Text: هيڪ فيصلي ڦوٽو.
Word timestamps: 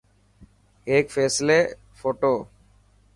هيڪ 0.89 1.05
فيصلي 1.15 1.59
ڦوٽو. 1.99 2.33